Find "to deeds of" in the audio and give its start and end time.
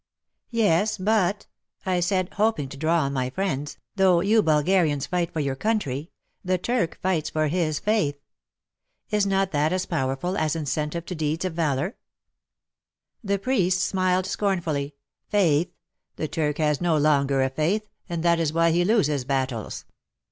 11.05-11.53